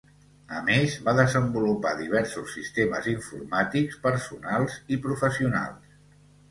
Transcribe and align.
A 0.59 0.61
més, 0.69 0.95
va 1.09 1.13
desenvolupar 1.19 1.91
diversos 1.99 2.57
sistemes 2.57 3.13
informàtics 3.15 4.03
personals 4.09 4.83
i 4.97 5.03
professionals. 5.09 5.99